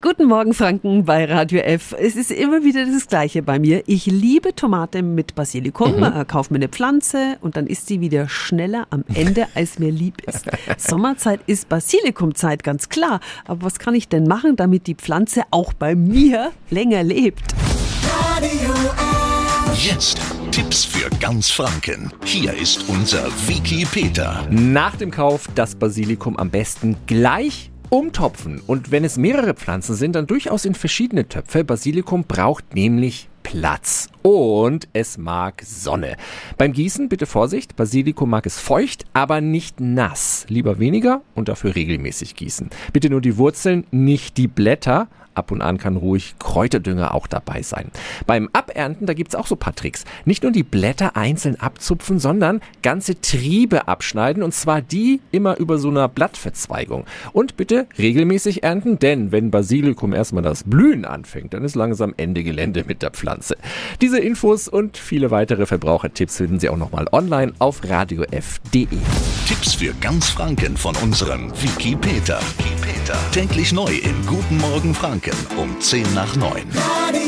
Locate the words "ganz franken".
21.18-22.12, 70.00-70.76